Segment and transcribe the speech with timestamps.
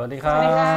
[0.00, 0.76] สวัสดีครับสวัสดีค่ะ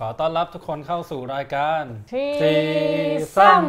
[0.00, 3.66] ขอต้อนรับทุกคนเข้าสู่รายการ Threesome Threesome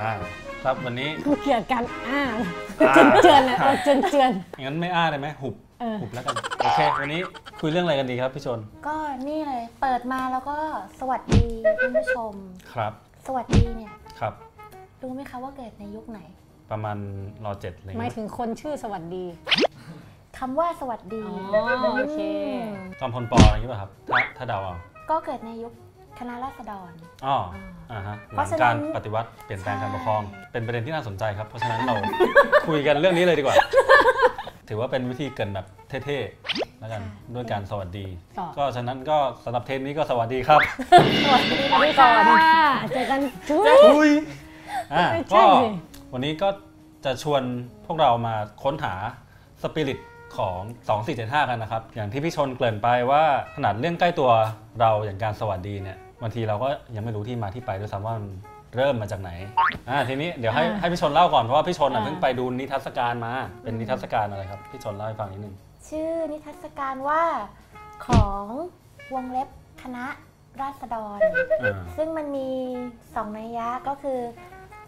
[0.00, 0.12] อ่า
[0.64, 2.22] ครับวันนี้กูเกลียดการอ้า
[2.88, 4.30] อ่าเจือนเจือนๆอะเอาเจือนเจือน
[4.64, 7.20] งั้นไม่อ้าได้ไหมหุบเออหุบแล้วกัน โอเค วันนี้
[7.60, 8.96] คุยเรื่องอะไรกันดีครับพี่ชน ก็
[9.28, 10.56] นี่เลย เปิดมาแล้วก็
[11.00, 11.46] สวัสดี
[11.78, 12.32] ท่านผู้ชม
[12.72, 12.92] ครับ
[13.26, 14.32] สวัสดีเนี่ย ครับ
[15.02, 16.20] รู้ไหมคะว่าเกิดในยุคไหน
[16.70, 16.96] ประมาณ
[17.44, 19.24] รอเจ็ดอะไรหมายเงี้ยถึงคนชื่อสวัสดี
[20.38, 21.22] คำว่าสวัสดี
[21.54, 21.62] อ๋อ
[21.98, 22.18] โอเค
[22.62, 22.62] ม
[23.00, 24.74] จอมพลปออะไรอย่างเงี้ยป่ะครับ ถ้าถ้าเดาเอา
[25.10, 25.72] ก็เกิดในยุค
[26.18, 26.90] คณะราษฎร
[27.26, 27.36] อ๋อ
[27.92, 31.94] อ่าฮะหเพลัราะงฉะนั้นการปฏิวัติเปลี่ยนแปลงการปกครองใช่เป็นประเด็นที่น่าสนใจครับ เพราะฉะนั้นเรา
[32.68, 33.56] คุยกันเรื่องนี้เลยดีกว่า
[34.68, 35.66] ถือว่าเป็นวิธีเกรินแบบ
[36.04, 37.02] เท่ๆแล้วกัน
[37.34, 38.06] ด้วยการสวัสดี
[38.38, 40.60] ต่อ ก็ฉะนั้นก็สำหรับเทปนี้ก็สวัสดีครับ
[41.24, 42.54] สวัสดีไปก่อนค่ะ
[42.94, 44.10] เจอกันทุก อุ้ย
[44.94, 45.68] อะไม่ใช่ก็สิ
[46.12, 46.48] วันนี้ก็
[47.04, 47.42] จะชวน
[47.86, 48.94] พวกเรามาค้นหา
[49.62, 49.98] สปิริต
[50.36, 50.60] ของ
[51.06, 53.22] 2475 กันนะครับ อย่างที่พี่ชนเกริ่นไปว่า
[53.54, 54.30] ขนาดเรื่องใกล้ตัว
[54.80, 58.26] เราอย่างการสวัสดีเนี่ยบางทีเราก็ยังไม่รู้ที่มาที่ไปด้วยซ้ำว่ามัน
[58.76, 59.30] เริ่มมาจากไหน
[59.88, 63.32] อ่าทีนี้เดี๋ยวให้ให้พี่ชนเล่าก่อนเพราะว่าพี่ชนอะเพิ่งไปดูนิทรรศการมา
[63.62, 65.54] เป็นนิทรรศการอะไรครับ พี่ชนเล่าให้ฟังนิดนึง
[65.88, 67.22] ชื่อนิทรรศการว่า
[68.06, 68.44] ของ
[69.14, 69.48] วงเล็บ
[69.82, 70.06] คณะ
[70.60, 71.18] ราษฎร
[71.62, 72.48] อ่าซึ่งมันมี
[73.14, 74.20] สองนัยยะก็คือ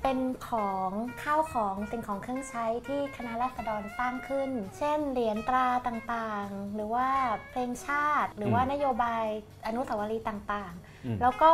[0.02, 0.90] เป็นของ
[1.22, 7.08] ข้าวของสิ่งของเครื่องใช้ที่คณะราษฎรสร้างขึ้น เช่นเหรียญตราต่างๆ หรือว่า
[7.50, 9.24] เพลงชาติ หรือว่านโยบาย
[9.66, 10.72] อนุสาวรีย์ต่าง
[11.04, 11.52] อืมๆแล้วก็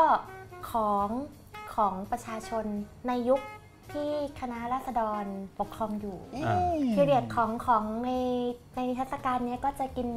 [0.71, 1.09] ของ
[1.75, 2.65] ของประชาชน
[3.09, 3.41] ในยุค
[3.93, 5.25] ที่คณะราษฎร
[5.61, 8.11] ปกครองอยู่อ่าพีเรียดของของใน
[8.75, 10.09] ในนิทรรศการเนี้ยก็จะกิน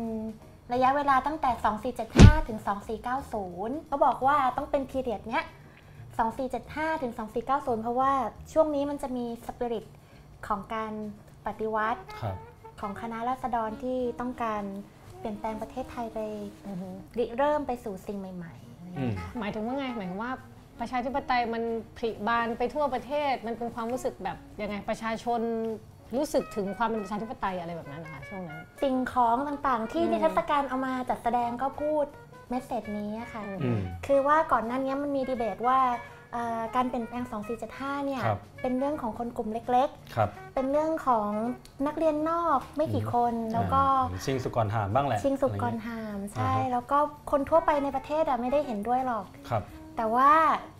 [0.74, 1.52] ระยะเวลาตั้งแต่
[2.00, 2.60] 2475 ถึง
[3.26, 5.44] 2490 ก็บอกว่าต้องเป็นพีเรียดเนี้ย
[6.24, 7.14] 2475 ถึง
[7.48, 8.12] 2490 เพราะว่า
[8.54, 9.86] ช่วงนี้มันจะมีสปิริต
[10.48, 10.94] ของการ
[11.46, 12.36] ปฏิวัติครับ
[12.80, 14.64] ของคณะราษฎรที่ต้องการ
[15.20, 16.20] เปลี่ยนแปลงประเทศไทยไป
[16.68, 20.32] อือฮึริเริ่มไปสู่สิ่งใหม่ๆอะไรอย่างอืมเงี้ยค่ะหมายถึงว่าไง หมายถึงว่า
[20.80, 21.64] ประชาธิปไตยมัน
[21.98, 25.42] ผลิบานไปทั่วประเทศ มันเป็นความรู้สึกแบบยังไงประชาชน
[26.16, 32.06] รู้สึกถึงความเป็นประชาธิปไตยอะไรแบบนั้นนะคะช่วงนั้น สิ่งของต่างๆ ที่อืมนิทรรศการเอามาจัดแสดงก็พูด
[32.50, 35.80] เมสเซจนี้อะค่ะอืมคือว่าก่อนหน้านี้มันมีดีเบตว่า
[36.34, 37.24] เอ่อการเปลี่ยนแปลง
[37.66, 41.30] 2475 เนี่ยครับเป็นเรื่องของคนกลุ่มเล็กครับๆเป็นเรื่องของ
[41.88, 46.98] นักเรียนนอกไม่กี่คน แล้วก็อ่าชิงสุกรหามบ้างแหละ ชิงสุกอะไรรเงี้ยหาม ใช่อ่าฮะแล้วก็
[47.32, 49.64] คนทั่วไปในประเทศอะไม่ได้เห็นด้วยหรอกครับ
[50.00, 50.32] แต่ว่า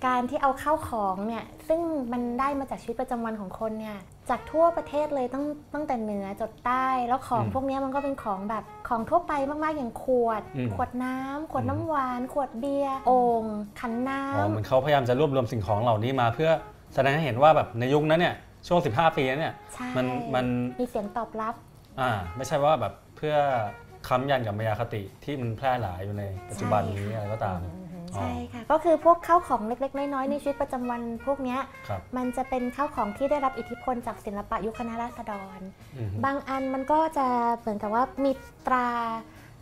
[0.08, 1.80] การที่เอาเข้าของเนี่ยซึ่ง
[2.12, 3.98] มันได้มาจากชีวิตประจำวันของคนเนี่ย
[4.30, 13.46] จากทั่วประเทศเลยตั้งตั้งแต่เหนือจดใต้ แล้วของอืมพวกเนี้ยมันก็เป็นของแบบของทั่วไปมากๆอย่างขวดอืมขวดน้ำขวดอืมน้ำหวาน ขวดเบียร์โอ่ง
[13.80, 16.50] ขันน้อ๋อำเหมือนเขาพยายามจะรวบรวมสิ่งของเหล่านี้มา เพื่อ
[16.94, 18.36] แสดงให้เห็นว่าแบบในยุคนั้นเนี่ย
[18.68, 20.46] ช่วง 15 ปีนั้นเนี่ยใช่มันมัน
[20.80, 21.54] มีเสียงตอบรับ
[22.00, 23.36] อ่าไม่ใช่ว่าแบบเพื่อ
[24.08, 27.60] ค้ำยันกับมายาคติที่มันแพร่หลายอยู่ในปัจจุบันนี้ใช่ค่ะอะไรก็ตาม
[28.16, 35.60] ใช่ค่ะ ก็คือพวกข้าวของเล็ก ๆ น้อยๆในชีวิตประจำวันพวกเนี้ยครับมันจะเป็นข้าวของที่ได้รับอิทธิพลจากศิลปะยุคคณะราษฎร
[35.98, 37.28] อืมบางอันมันก็จะ
[37.60, 38.32] เหมือนกับว่ามี
[38.68, 38.88] ตรา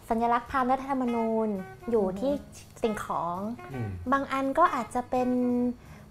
[0.10, 1.50] สัญลักษณ์พานรัฐธรรมนูญ
[1.92, 2.32] อยู่ที่
[2.84, 3.38] สิ่งของ
[3.74, 5.30] อืมบางอันก็อาจจะเป็น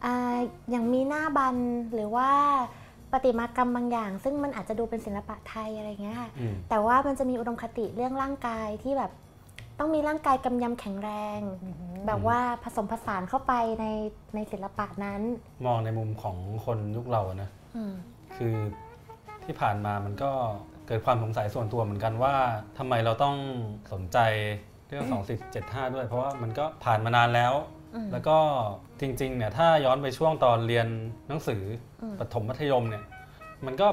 [0.04, 0.38] อา
[0.70, 1.56] อย่างมีหน้าบัน
[1.94, 2.30] หรือว่า
[3.12, 9.12] ประติมากรรมบางอย่าง ซึ่งมันอาจจะดูเป็นศิลปะไทยอะไรอย่างเงี้ยค่ะอืมแต่ว่ามันจะมีอุดมคติเรื่องร่างกายที่แบบ
[9.78, 11.40] ต้องมีร่างกายกำยำแข็งแรง
[12.06, 13.86] แบบว่าผสมผสานเข้าไปใน
[14.34, 15.20] ในศิลปะนั้น
[15.66, 17.94] มองในมุมของคนยุคเราอะนะอืม
[18.36, 18.54] คือ
[19.44, 20.30] ที่ผ่านมามันก็
[20.86, 22.34] เกิดความสงสัยส่วนตัวเหมือนกันว่า
[22.78, 23.36] ทำไมเราต้อง
[23.92, 24.18] สนใจ
[24.88, 25.06] เรื่อง
[25.50, 27.54] 2475 ด้วย เพราะว่ามันก็ผ่านมานานแล้ว
[27.94, 28.38] อืมแล้วก็
[29.00, 30.86] จริงๆเนี่ยถ้าย้อนไปช่วงตอนเรียน
[31.28, 31.62] หนังสือ
[32.02, 33.04] อมประถมมัธยมเนี่ย
[33.66, 33.88] มันก็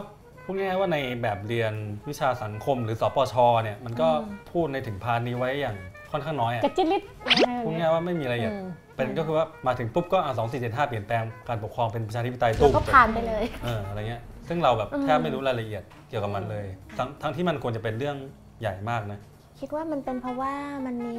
[0.46, 1.74] พูดง่ายๆว่าในแบบเรียน
[2.10, 4.10] วิชาสังคมหรือสปชเนี่ยมันก็
[4.52, 5.78] พูดในถึงพานนี้ไว้อย่าง
[6.12, 16.66] ค่อนข้างน้อยอะกระจิตลิดอะไรอพูดย่างเงี้ง่ายๆว่าไม่มีอะไรละเอียดอืมเป็นก็คือว่ามาถึงปุ๊บก็อะ2475เปลี่ยนแปลงการปกครองเป็นประชาธิปไตยแล้วตุ้มก็ผ่านไปเลยเอออะไรเงี้ยซึ่งเราแบบอืมแทบไม่รู้รายละเอียดเกี่ยวกับมันเลย
[16.98, 18.18] ทั้งทั้งที่มันควรจะเป็นเรื่อง
[18.62, 19.20] ใหญ่มากนะ
[19.60, 20.54] คิดว่ามันเป็นเพราะว่า
[20.86, 21.18] มันมี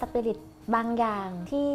[0.00, 0.38] สปิริต
[0.74, 1.70] บางอย่างที่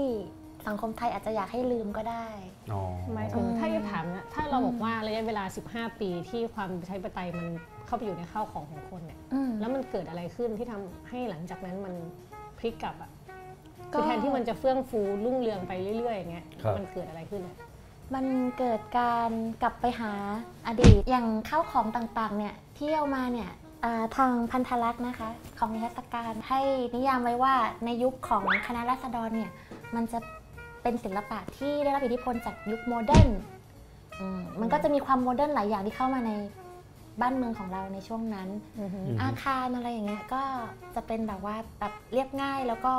[0.67, 2.25] สังคมไทยอาจจะอยากให้ลืมก็ได้
[2.73, 2.81] อ๋อ
[3.13, 7.47] หมายถึงอืมถ้าจะถามนะถ้าเราบอกว่าระยะเวลา 15 ปีที่ความประชาธิปไตยมัน
[7.85, 11.93] เข้าไปอยู่ในข้าวของของคนเนี่ยอืม แล้วมันเกิดอะไรขึ้นที่ทำให้หลังจากนั้นมัน
[12.57, 13.11] พลิกกลับอะ
[13.93, 17.57] ก็ คือแทนที่มันจะเฟื่องฟูรุ่งเรืองไปเรื่อยๆอย่างเงี้ยครับ มันเกิดอะไรขึ้นอะ
[18.13, 18.25] มัน
[18.57, 20.11] เกิดการกลับไปหา
[20.67, 23.49] อดีต อย่างข้าวของต่างๆ เนี่ยที่เอามาเนี่ย
[23.83, 25.29] อ่าทางภัณฑารักษ์นะคะ
[25.59, 26.61] ของนิทรรศการให้
[26.95, 29.51] นิยามไว้ว่าในยุคของคณะราษฎรเนี่ย
[29.95, 30.19] มันจะ
[30.83, 33.29] เป็นศิลปะที่ได้รับอิทธิพลจากยุค modern
[34.19, 36.31] อืมมันก็จะมีความ modern หลายอย่างที่เข้ามาใน
[37.21, 38.49] บ้านเมืองของเราในช่วงนั้น
[38.79, 40.41] อือฮึอืมอาคารอะไรอย่างเงี้ยก็
[40.95, 42.93] จะเป็นแบบว่าแบบเรียบง่ายแล้วก็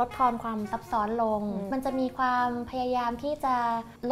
[0.00, 1.42] ลดทอนความซับซ้อนลง
[1.72, 3.54] มันจะมีความพยายามที่จะ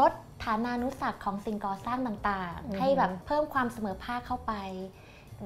[0.01, 0.13] ลด
[0.45, 4.53] ฐานานุสักของสิ่งก่อสร้างต่างๆ ให้แบบเพิ่มความเสมอภาคเข้าไป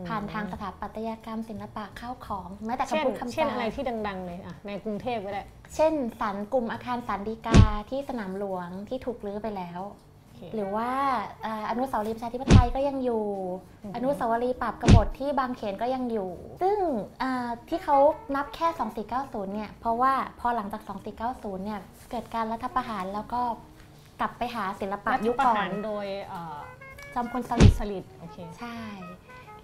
[0.08, 5.42] ผ่านทางสถาปัตยกรรมศิลปะข้าวของแม้แต่เช่นคำพูดคำเช่นจาอะไรที่ดัง ๆ เลยอะในกรุงเทพก็ได้
[5.74, 7.60] เช่นสันกลุ่มอาคารสันดีกา
[7.90, 9.80] ที่สนามหลวงที่ถูกรื้อไปแล้ว
[10.24, 10.90] โอเคหรือว่า
[11.44, 13.24] อ่าอนุสาวรีย์ประชาธิปไตยก็ยังอยู่
[13.82, 16.30] อืมอนุสาวรีย์ปราบกบฏที่บางเขนก็ยังอยู่
[16.62, 16.78] ซึ่ง
[17.22, 17.96] อ่าที่เขา
[18.36, 18.68] นับแค่
[19.10, 20.82] 2490 เนี่ย เพราะว่าพอหลังจาก
[21.24, 23.40] 2490 เนี่ย เกิดการรัฐประหารแล้วก็
[24.20, 26.58] กลับไปหาศิลปะรัฐยุคประก่อหานรโดยเอ่อ
[27.16, 28.76] จอมพลสฤษดิ์สลิดโอเคใช่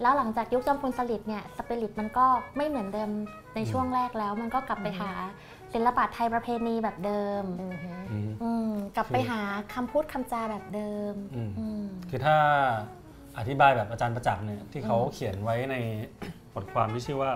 [0.01, 2.25] แล้วหลังจากยุคจอมพลสฤษดิ์เนี่ยสปิริตมันก็
[2.57, 3.09] ไม่เหมือนเดิม
[3.55, 5.11] ในช่วงแรกแล้ว มันก็กลับไปหา
[5.73, 9.41] ศิลปะไทยประเพณีแบบเดิมอือฮึอืมอืมกลับไปหา
[9.73, 12.35] คำพูดคำจาแบบเดิมอืมอืมคือถ้า
[13.37, 15.75] อธิบายแบบอาจารย์ประจักษ์เนี่ยที่เขาเขียนไว้ใน
[16.53, 17.31] บทความที่ชื่อว่า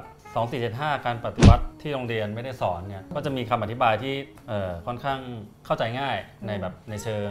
[0.95, 4.13] 2475 การปฏิวัติที่โรงเรียนไม่ได้สอนเนี่ยก็จะมีคำอธิบายที่
[4.47, 5.19] เอ่อค่อนข้าง
[5.65, 6.17] เข้าใจง่าย
[6.47, 7.29] ในแบบในเชิง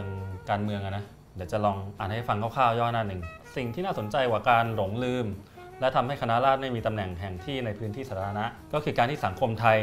[0.49, 1.05] การเมืองอะนะ
[1.37, 3.21] เดี๋ยวจะลองอ่านให้ฟังคร่าวๆย่อหน้าหนึ่ง
[3.55, 5.25] สิ่งที่น่าสนใจกว่าการหลงลืม
[5.79, 9.79] และทำให้คณะราษฎรไม่มีตำแหน่งแห่งที่ในพื้นที่สาธารณะ ก็คือการที่สังคมไทย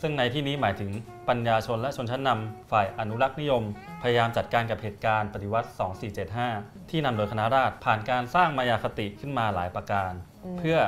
[0.00, 0.90] ซึ่งในที่นี้หมายถึง
[1.28, 3.62] ปัญญาชนและชนชั้นนำฝ่ายอนุรักษ์นิยม
[4.02, 5.68] พยายามจัดการกับเหตุการณ์ปฏิวัติ
[6.28, 10.12] 2475 ที่นำโดยคณะราษฎรผ่านการสร้างมายาคติขึ้นมาหลายประการ
[10.58, 10.78] เพื่อ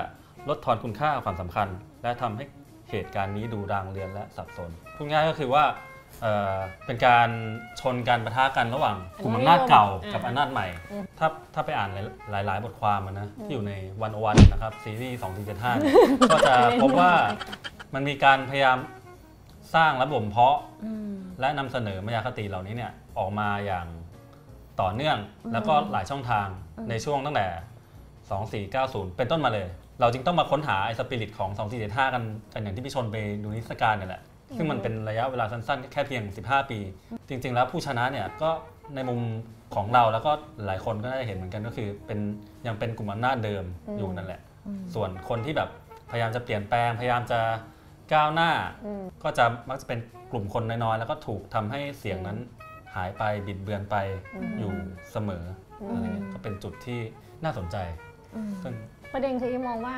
[0.48, 1.68] ลดทอนคุณค่าความสำคัญ
[2.02, 2.44] และทำให้
[2.90, 5.64] เหตุการณ์นี้ดูรางเรือนและสับสนพูดง่ายก็คือว่า
[6.22, 7.28] เอ่อเป็นการ
[7.80, 10.66] ชนการประทะกันระหว่างกลุ่มอำนาจเก่ากับอำนาจใหม่
[11.18, 11.90] ถ้าถ้าไปอ่าน
[12.30, 13.72] หลายหลายๆบทความอะนะที่อยู่ใน
[14.02, 15.94] วันโอวันนะครับซีรีส์2475เนี่ย
[16.32, 17.12] ก็จะพบว่า
[17.94, 18.78] มันมีการพยายาม
[19.74, 23.86] สร้างระบบเพาะอืมและนำเสนอมายาคติเหล่านี้เนี่ยออกมาอย่าง
[24.80, 25.18] ต่อเนื่อง
[25.52, 26.46] แล้วก็หลายช่องทาง
[26.90, 27.46] ในช่วงตั้งแต่
[28.72, 29.68] 2490 เป็นต้นมาเลย
[30.00, 31.50] เราจึงต้องมาค้นหาไอ้สปิริตของ
[31.82, 34.22] 2475 กันกันอย่างที่พี่ชนไปดูนิทรรศการเนี่ยแหละ
[34.56, 36.78] ซึ่งมันเป็นระยะเวลาสั้นๆ แค่เพียง 15 ปี
[37.28, 38.50] จริง ๆ แล้วผู้ชนะเนี่ยก็
[38.94, 39.20] ในมุม
[39.74, 40.32] ของเราแล้วก็
[40.66, 42.18] หลายคนก็ได้เห็นเหมือนกันก็คือเป็น
[42.66, 43.64] ยังเป็นกลุ่มอำนาจเดิม
[43.98, 44.40] อยู่นั่นแหละ
[44.94, 45.68] ส่วนคนที่แบบ
[46.10, 47.40] พยายามจะเปลี่ยนแปลงพยายามจะ
[48.12, 48.50] ก้าวหน้า
[48.86, 49.98] อืมก็จะมักจะเป็น
[50.30, 52.38] กลุ่มคนน้อยๆแล้วก็ถูกทำให้เสียงนั้น
[52.94, 53.96] หายไปบิดเบือนไป
[54.34, 54.72] อืมอยู่
[55.12, 55.44] เสมอ
[55.80, 57.00] อมอะไรเงี้ยก็เป็นจุดที่
[57.44, 57.76] น่าสนใจ
[58.34, 58.74] อืมซึ่ง
[59.12, 59.96] ประเด็นคืออีมองว่า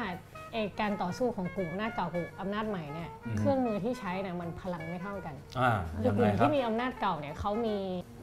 [0.54, 5.72] เอกการต่อสู้ของกลุ่มอำนาจเก่ากับอำนาจใหม่เนี่ยอืมเครื่องมือที่ใช้เนี่ยมันพลังไม่เท่ากันอ่า
[6.02, 7.76] คืยัองกไงลุ่มครับที่มีอำนาจเก่าเนี่ยเขามี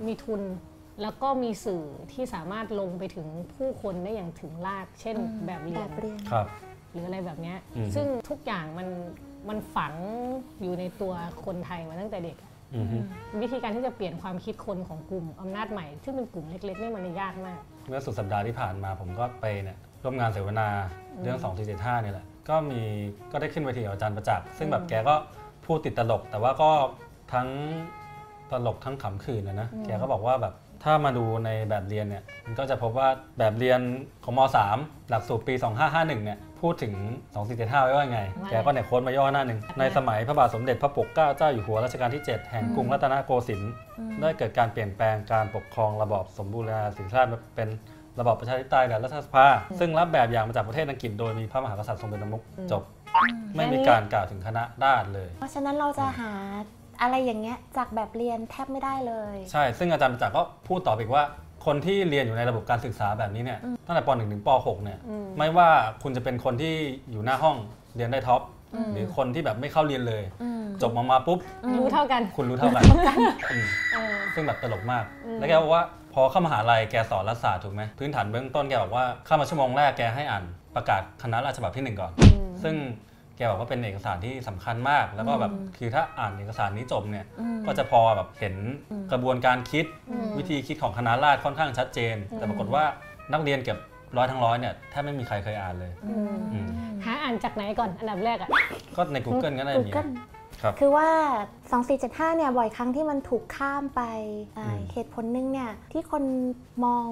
[0.06, 0.42] มีทุน
[1.02, 6.48] แล้วก็มีสื่อที่สามารถลงไปถึงผู้คนได้อย่างถึงราก เช่นอืมแบบเรีแบยนบเรียนครับ
[6.92, 8.88] หรืออะไรแบบเนี้ยอืมซึ่งทุกอย่างมัน
[9.50, 9.94] มันฝัง
[10.62, 11.14] อยู่ในตัว
[11.46, 12.98] คนไทยมาตั้งแต่เด็กอะอือฮึ
[13.42, 20.68] วิธีการที่จะเปลี่ยนความคิดคนของกลุ่มอำนาจใหม่ ซึ่งเป็นกลุ่มเล็กๆนี่มันยากมาก เมื่อสุดสัปดาห์ที่ผ่านมาผมก็ไปเนี่ย ร่วมงานเสวนา
[21.22, 21.40] เรื่อง
[21.70, 22.82] 2475เนี่ยแหละก็มี
[23.32, 25.16] ก็ได้ขึ้นเวทีกับอาจารย์ประจักษ์ซึ่งแบบแกก็
[25.66, 26.72] พูดติดตลก แต่ว่าก็
[27.34, 27.48] ทั้ง
[28.52, 30.54] ตลกทั้งขำขื่นนะนะแกก็บอกว่าแบบ
[30.84, 33.08] ถ้ามาดูในแบบเรียนเนี่ยมันก็จะพบว่า
[33.40, 33.80] แบบเรียน
[34.24, 34.40] ของม
[34.76, 35.54] .3 หลักสูตรปี
[35.84, 36.94] 2551เนี่ยพูดถึง
[37.40, 43.72] 2475 ไว้ว่าไงว่าแกก็เนี่ยโค้ดมาย่อหน้าหนึ่ง ในสมัยพระบาทสมเด็จพระปกเกล้าเจ้าอยู่หัวรัชกาลที่ 7 แห่งกรุงรัตนโกสินทร์
[44.20, 47.70] ได้เกิดการเปลี่ยนแปลงการปกครองระบอบสมบูรณาญาสิทธิราชย์เป็น
[48.20, 49.48] ระบอบประชาธิปไตยและรัฐสภา
[49.80, 52.84] ซึ่งรับแบบอย่างมาจากประเทศอังกฤษโดยมีพระมหากษัตริย์ทรงเป็นประมุขจบ
[53.56, 56.32] ไม่มีการกล่าวถึงคณะราษฎรเลย เพราะฉะนั้นเราจะหา
[57.02, 61.24] อะไรอย่างเงี้ยจากแบบเรียนแทบไม่ได้เลย ใช่ ซึ่งอาจารย์ประจักษ์ก็พูดต่ออีกว่า
[61.66, 65.70] คนที่เรียนอยู่ในระบบการศึกษาแบบนี้เนี่ยตั้งแต่ป .1 ถึงป .6 เนี่ยอืมไม่ว่า
[66.04, 66.74] คุณจะเป็นคนที่
[67.12, 67.56] อยู่หน้าห้อง
[67.96, 68.42] เรียนได้ท็อป
[68.94, 71.40] หรือคนที่แบบไม่เข้าเรียนเลยอืมจบมามาปุ๊บ
[71.80, 72.84] รู้เท่ากัน คุณรู้เท่ากัน
[73.52, 80.44] อืมเออซึ่งแบบตลกมากอืมแล้วแกบอกว่า พอเข้ามหาลัยแกสอนรัฐศาสตร์ถูกไหมพื้นฐานเบื้องต้นแกบอกว่าเข้ามาชั่วโมงแรกแกให้อ่าน
[80.76, 82.76] ประกาศคณะราษฎรฉบับที่หนึ่งก่อนอืมซึ่ง
[83.38, 88.56] แกบอกว่าเป็นเอกสารที่สำคัญมาก แล้วก็แบบคือถ้าอ่านเอกสารนี้จบเนี่ยอืมก็จะพอแบบเห็น
[89.12, 92.84] กระบวนการคิดอืมวิธีคิดของคณะราษฎรค่อนข้างชัดเจน แต่ปรากฏว่า
[93.34, 93.80] นักเรียนเกือบ
[94.18, 96.68] ร้อยทั้งร้อยเนี่ยแทบไม่มีใครเคยอ่านเลยอืมอืม
[97.06, 98.50] หาอ่านจากไหนก่อนอันดับแรกอะ
[98.96, 100.10] ก็ใน Google ก็ได้มี Google
[100.62, 101.10] ครับคือว่า
[101.70, 104.02] 2475 เนี่ยบ่อยครั้งที่มันถูกข้ามไป
[104.58, 106.24] อ่าอืมเหตุผลหนึงเนี่ยที่คน
[106.86, 107.06] มอง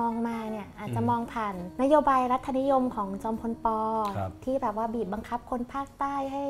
[0.00, 3.78] มองมาเนี่ยอาจจะอืมมองผ่านนโยบายรัฐนิยมของจอมพลปอ
[4.16, 6.44] ครับที่แบบว่าบีบบังคับคนภาคใต้ให้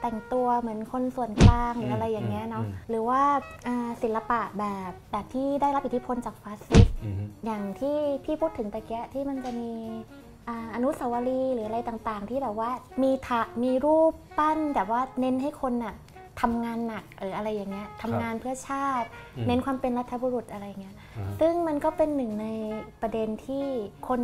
[0.00, 3.22] แต่งตัวเหมือนคนส่วนกลางหรืออะไรอย่างเงี้ยเนาะอืมหรือว่า
[3.66, 7.14] อ่าศิลปะแบบแบบที่ได้รับอิทธิพลจากฟาสซิสต์อืม
[7.46, 9.70] อย่างที่พี่พูดถึงตะเกียะที่มันจะมี
[10.48, 12.70] อ่าอนุสาวรีย์หรืออะไรต่างๆ ที่แบบว่า
[13.02, 15.94] มีถะมีรูปปั้นแต่ว่าเน้นให้คนน่ะ
[16.40, 22.46] ทำงานหนักหรืออะไรอย่างเงี้ยทำงานเพื่อชาติอืมเน้นความเป็นรัฐบุรุษอะไรเงี้ยอ่าฮะซึ่งมันก็เป็นหนึ่งใน
[23.02, 23.64] ประเด็นที่
[24.08, 24.20] คน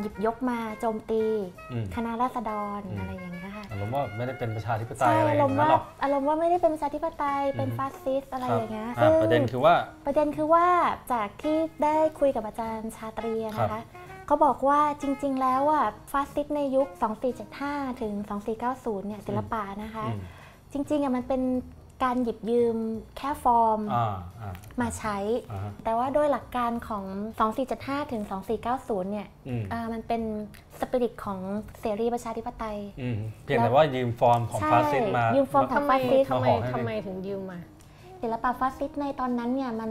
[0.00, 1.22] หยิบยกมาโจมตี
[1.72, 9.74] อืมคณะราษฎรอืมอะไรอย่างเงี้ยค่ะอารมณ์ว่าไม่ได้เป็นประชาธิปไตยใช่อะไรออาย่ารงมณ์นั้นว่าหรอกอารมณ์ว่าไม่ได้เป็นประชาธิปไตยเป็นอือฮึฟาสซิสต์อะไรครับอย่างเงี้ยอะซึ่งประเด็นคือว่า
[10.06, 10.66] ประเด็นคือว่า
[11.12, 13.84] จากที่ได้คุยกับอาจารย์ชาตรีอะนะครับค่ะ
[14.26, 16.88] เขาบอกว่าจริง ๆ แล้วอะฟาสซิสต์ในยุค
[17.44, 18.12] 2475 ถึง
[18.60, 20.20] 2490 เนี่ยศิลปะนะคะอืม
[20.72, 21.42] จริงๆอะมันเป็น
[22.04, 22.76] การหยิบยืม
[23.16, 25.16] แค่ฟอร์มอ่าอ่ามาใช้
[25.50, 27.04] อ่าฮะแต่ว่าโดยหลักการของ
[27.58, 28.22] 2475 ถึง
[28.66, 30.22] 2490 เนี่ยอืมอ่ามันเป็น
[30.80, 31.38] สปิริตของ
[31.80, 37.58] เสรีประชาธิปไตยอืมเพียงแต่ว่ายืมฟอร์มของใช่ฟาสซิสต์มายืมฟอร์มทำไมฟาสซิสต์ทำไมมาห่อให้ทำไมถึงยืมมา
[38.22, 39.90] ศิลปะฟาสซิสต์ในตอนนั้นเนี่ยมัน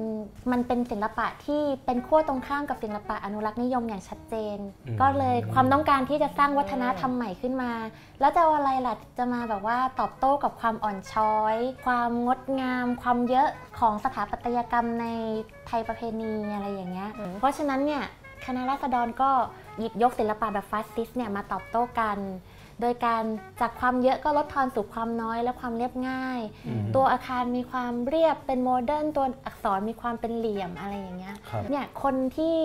[0.51, 7.71] มันเป็นศิลปะที่เป็นขั้วตรงข้ามกับศิลปะอนุรักษ์นิยมอย่างชัดเจนอืมก็เลยความต้องการที่จะสร้างวัฒนธรรมใหม่ขึ้นมา
[8.19, 11.55] แล้วจะเอาอะไรล่ะจะมาแบบว่าตอบโต้กับความอ่อนช้อย
[11.85, 15.05] ความงดงาม ความเยอะของสถาปัตยกรรมใน
[15.67, 18.03] ไทยประเพณีอะไรอย่างเงี้ยอืมเพราะฉะนั้นเนี่ย
[18.45, 19.31] คณะราษฎรก็
[19.79, 22.17] หยิบยกศิลปะแบบฟาสซิสต์เนี่ยมาตอบโต้กัน
[22.81, 23.23] โดยการ
[23.61, 32.57] จากความเยอะก็ลดทอนสู่ความน้อยและความเรียบง่ายอืมตัวอาคารมีความเรียบเป็น modern ตัวอักษรมีความเป็นเหลี่ยมอะไรอย่างเงี้ยครับเนี่ยคนที่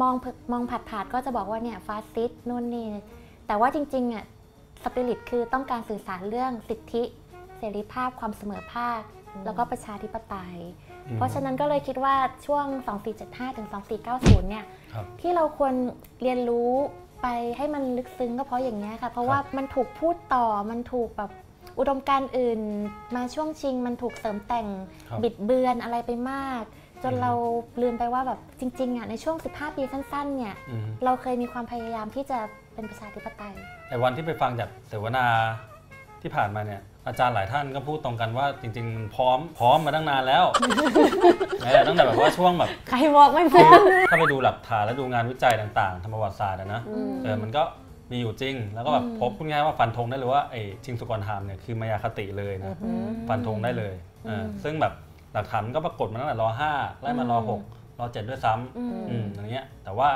[0.00, 0.14] มอง
[0.52, 2.86] มองผัดผาดๆก็จะบอกว่าเนี่ยฟาสซิสต์นู่นนี่
[3.46, 4.24] แต่ว่าจริงๆอะ
[4.82, 7.02] สปิริตคือต้องการสื่อสารเรื่องสิทธิ
[7.58, 9.00] เสรีภาพความเสมอภาค
[9.44, 10.58] แล้วก็ประชาธิปไตย
[11.06, 12.14] อืมเพราะฉะนั้นก็เลยคิดว่า
[12.46, 12.66] ช่วง
[13.12, 13.68] 2475 ถึง
[14.08, 15.74] 2490 เนี่ยครับที่เราควร
[16.22, 16.72] เรียนรู้
[17.24, 21.30] ไปให้มันลึกซึ้งก็เพราะอย่างนี้ยค่ะ เพราะว่ามันถูกพูดต่อมันถูกแบบ
[21.78, 22.60] อุดมการณ์อื่น
[23.16, 24.66] มาช่วงชิงมันถูกเสริมแต่ง
[25.08, 26.62] ครับบิดเบือนอะไรไปมาก
[27.02, 27.32] จนอืมเรา
[27.82, 32.38] ลืมไปว่าแบบจริงๆอะในช่วง 15 ปีสั้นๆเนี่ยอืมเราเคยมีความพยายามที่จะ
[32.74, 33.54] เป็นประชาธิปไตย
[33.88, 35.26] ไอ้วันที่ไปฟังจากเสวนา
[36.22, 40.44] ที่ผ่านมาเนี่ย อาจารย์หลายท่านก็พูดตรงกันว่าจริง ๆ พร้อมพร้อมมาตั้งนานแล้ว
[41.64, 43.80] เออตั้งแต่แบบว่าช่วงแบบ ใครบอกไม่พร้อม
[44.10, 47.62] ถ้าไปดูหลักฐานและดูงานวิจัยต่างๆทางประวัติศาสตร์อะนะอืมเออมันก็
[48.10, 52.76] มีอยู่จริง แล้วก็แบบอืมพบพูดง่ายๆว่าฟันธงได้เลยว่าไอ้ชิงสุกรไทม์เนี่ยคือมายาคติเลยนะ
[53.28, 53.94] ฟันธงได้เลย
[54.26, 54.92] เอออมซึ่งแบบ
[55.34, 57.60] หลักฐานมันก็ปรากฏมาตั้งแต่รห้าไล่มารอหก
[57.98, 60.08] รอเจ็ดด้วยซ้ำอืมอืมอย่างเงี้ยแต่ว่า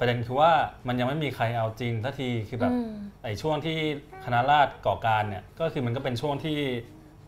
[0.00, 0.52] ประเด็นคือว่า
[0.88, 2.90] มันยังไม่มีใครเอาจริงสักทีคือแบบอืม
[3.22, 3.76] ไอ้ช่วงที่
[4.24, 6.56] คณะราษฎรก่อการเนี่ยก็คือมันก็เป็นช่วงที่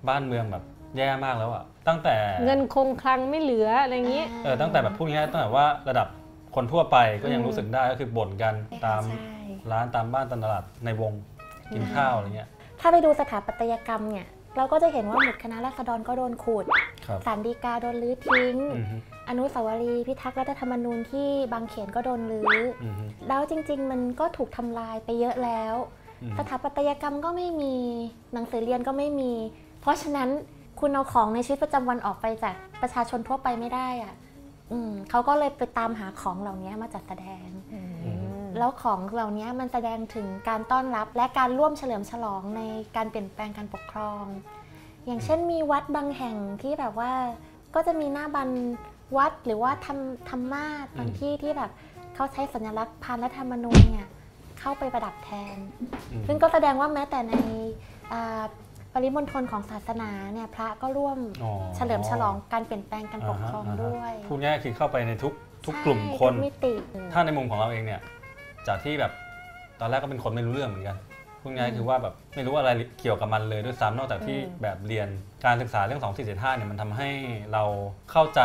[0.08, 0.64] บ้านเมืองแบบ
[0.96, 6.08] แย่มากแล้วอะตั้งแต่เงินคงคลังไม่เหลืออะไรอย่างนี้เออตั้งแต่แบบพูดง่ายๆตั้งแต่ว่าระดับ
[6.54, 8.54] คนทั่วไปก็ยังอืมรู้สึกได้ก็คือบ่นกัน
[8.86, 9.36] ตามใช่
[9.72, 11.12] ร้านตามบ้านตามตลาดในวง
[11.72, 12.48] กินข้าวอะไรเงี้ย
[12.80, 14.26] ถ้าไปดูสถาปัตยกรรมเนี่ย
[14.56, 16.64] เราก็จะเห็นว่าหมุดคณะราษฎรก็โดนขูด
[17.06, 18.56] ครับสารดีกาโดนลื้อทิ้ง
[19.28, 22.46] อือฮึอนุสาวรีย์พิทักษ์รัฐธรรมนูญที่บางเขนก็โดนลื้อ
[22.82, 25.74] อือฮึแล้วจริง ๆ มันก็ถูกทำลายไปเยอะแล้ว
[26.22, 27.76] อืมสถาปัตยกรรมก็ไม่มี
[28.32, 29.32] หนังสือเรียนก็ไม่มี
[29.80, 30.28] เพราะฉะนั้น
[30.80, 34.14] คุณเอาของในชีวิตประจำวันออกไปจากประชาชนทั่วไปไม่ได้อะ
[34.72, 37.48] อืมเขาก็เลยไปตามหาของเหล่านี้มาจัดแสดง
[38.58, 42.62] แล้วของเหล่านี้มันแสดงถึงการต้อนรับ และการร่วมเฉลิมฉลองใน
[42.96, 44.24] การเปลี่ยนแปลงการปกครอง
[45.06, 47.12] อย่างเช่นมีวัดบางแห่งที่แบบว่า
[47.74, 48.48] ก็จะมีหน้าบัน
[49.16, 51.70] วัดหรือว่าทำธรรมาสบางอืมที่ที่แบบ
[52.14, 54.08] เขาใช้สัญลักษณ์พานรัฐธรรมนูญเนี่ย
[54.60, 55.56] เข้าไปประดับแทน
[56.12, 57.34] อืมซึ่งก็แสดงว่าแม้แต่ใน
[58.12, 58.42] อ่า
[58.94, 65.32] ปริมณฑลของศาสนาเนี่ยพระก็ร่วมอ๋อเฉลิมฉลองการเปลี่ยนแปลงการปกครองาฮะาฮะด้วยพูดง่ายๆคือเข้าไปในทุก
[65.66, 66.72] ทุกใช่กลุ่มคนทุกมิติ
[67.12, 68.00] ถ้าในมุมของเราเองเนี่ย
[68.68, 69.12] จากที่แบบ
[69.80, 70.96] ตอนแรกก็เป็นคนไม่รู้เรื่องเหมือนกัน
[71.42, 72.70] พูดง่ายๆคือว่าแบบไม่รู้อะไร
[73.00, 75.08] เกี่ยวกับมันเลยด้วยซ้ำนอกจากที่อืมแบบเรียน
[75.44, 77.10] การศึกษาเรื่อง 2475เนี่ยมันทำให้
[77.52, 77.64] เรา
[78.10, 78.40] เข้าใจ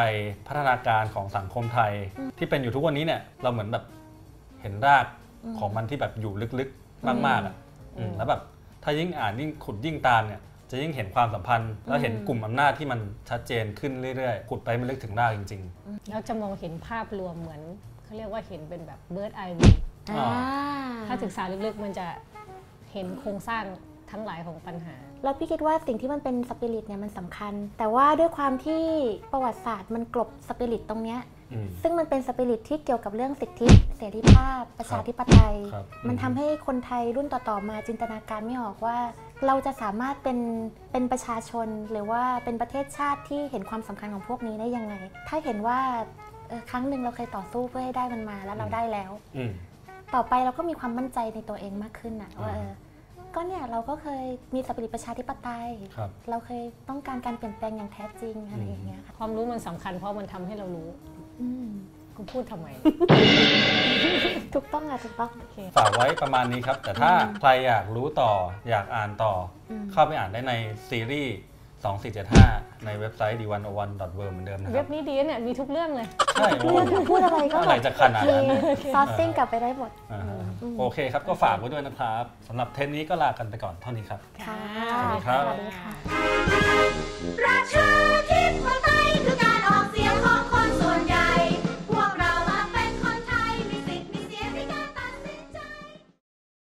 [0.47, 1.93] พัฒนาการของสังคมไทย
[2.37, 3.83] ที่เป็นอยู่ทุกวันนี้เนี่ยเราเหมือนแบบ
[4.61, 5.05] เห็นราก
[5.43, 7.55] อืมของมันที่แบบอยู่ลึกๆมากๆอะ
[7.97, 8.41] อืมแล้วแบบ
[8.83, 12.99] ถ้ายิ่งอ่านยิ่งขุดยิ่งตามเนี่ยจะยิ่งเห็นความสัมพันธ์ แล้วเห็นกลุ่มอำนาจที่มัน
[13.29, 15.61] ชัดเจนขึ้นเรื่อยๆขุดไปมันลึกถึงรากจริง
[16.09, 17.61] แล้วจะมองเห็นภาพรวมเหมือน
[18.03, 19.75] เขาเรียกว่าเห็นเป็นแบบ bird eye view
[20.11, 20.29] อ่า
[21.07, 22.05] ถ้าศึกษาลึกๆมันจะ
[22.91, 23.63] เห็นโครงสร้าง
[24.11, 28.83] ทั้งหลายของปัญหา แล้วพี่คิดว่าสิ่งที่มันเป็นสปิริตเนี่ยมันสำคัญ แต่ว่าด้วยความที่
[29.31, 33.67] ประวัติศาสตร์มันกลบสปิริตตรงเนี้ยๆอืมซึ่งมันเป็นสปิริตที่เกี่ยวกับเรื่องสิทธิ
[33.97, 38.97] เสรีภาพ ประชาธิปไตยครับมันอืมทำให้คนไทยรุ่นต่อๆมาจินตนาการไม่ออกว่า
[39.47, 40.39] เราจะสามารถเป็น
[40.91, 44.95] เป็นประชาชน หรือว่าเป็นประเทศชาติที่เห็นความสำคัญของพวกนี้ได้ยังไง
[45.27, 45.79] ถ้าเห็นว่า
[46.49, 49.51] เออครั้งหนึ่งเราเคยต่อสู้เพื่อให้ได้มันมาแล้วเราได้แล้วอืม
[50.15, 52.71] ต่อไปเราก็มีความมั่นใจในตัวเองมากขึ้นนะว่าอ่าเออ
[53.35, 60.89] ก็เนี่ยเราก็เคยมีสปิริตประชาธิปไตย ครับเราเคยต้องการการเปลี่ยนแปลงอย่างแท้จริงอะไรอย่างเงี้ยค่ะความรู้มันสำคัญเพราะมันทำให้เรารู้
[61.41, 61.67] อืม
[62.15, 62.67] กูพูดทำไม
[64.53, 68.31] ถูกต้องอะถูกต้องโอเคฝากไว้ประมาณนี้ครับ แต่ถ้าใครอยากรู้ต่อ
[68.69, 69.33] อยากอ่านต่อ
[69.69, 70.53] อมเข้าไปอ่านได้ใน
[70.89, 71.35] ซีรีส์
[71.77, 78.43] 2475 ในเว็บไซต์ d101.world เหมือนเดิมนะคเว็รับบ นี้ดีนะเนี่ยมีทุกเรื่องเลย ใช่โอ้เรื่องพูดอะไรก็อะไรจะขนาดนั้น
[78.93, 80.39] ซอสซิ่งกลับไปได้หมด อ่าฮะ
[80.79, 84.59] โอเคครับ ก็ฝากไว้ด้วยนะครับสำหรับเทปนี้ก็ลากันไปก่อนเท่านี้ครับ ค่ะ
[84.91, 85.91] สวัสดีครับ สวัสดีค่ะ
[87.45, 87.87] ราชา